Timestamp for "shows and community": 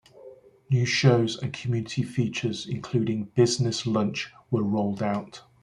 0.83-2.01